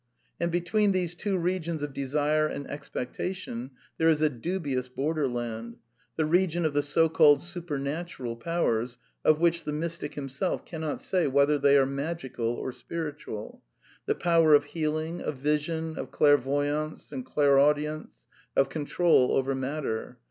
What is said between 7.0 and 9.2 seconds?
called s upernatural powers,